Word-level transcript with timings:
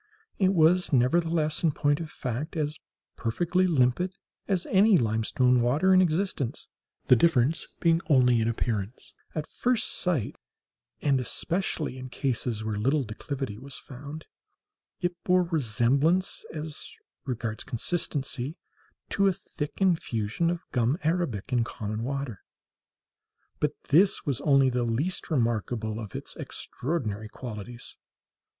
It 0.39 0.55
was, 0.55 0.91
nevertheless, 0.91 1.61
in 1.61 1.73
point 1.73 1.99
of 1.99 2.09
fact, 2.09 2.57
as 2.57 2.79
perfectly 3.15 3.67
limpid 3.67 4.15
as 4.47 4.65
any 4.71 4.97
limestone 4.97 5.61
water 5.61 5.93
in 5.93 6.01
existence, 6.01 6.69
the 7.05 7.15
difference 7.15 7.67
being 7.79 8.01
only 8.09 8.41
in 8.41 8.47
appearance. 8.47 9.13
At 9.35 9.45
first 9.45 9.87
sight, 9.95 10.37
and 11.03 11.19
especially 11.19 11.99
in 11.99 12.09
cases 12.09 12.63
where 12.63 12.77
little 12.77 13.03
declivity 13.03 13.59
was 13.59 13.77
found, 13.77 14.25
it 15.01 15.23
bore 15.23 15.43
resemblance, 15.43 16.45
as 16.51 16.91
regards 17.25 17.63
consistency, 17.63 18.57
to 19.09 19.27
a 19.27 19.33
thick 19.33 19.73
infusion 19.79 20.49
of 20.49 20.63
gum 20.71 20.97
arabic 21.03 21.53
in 21.53 21.63
common 21.63 22.01
water. 22.03 22.41
But 23.59 23.73
this 23.89 24.25
was 24.25 24.41
only 24.41 24.71
the 24.71 24.81
least 24.81 25.29
remarkable 25.29 25.99
of 25.99 26.15
its 26.15 26.35
extraordinary 26.37 27.29
qualities. 27.29 27.97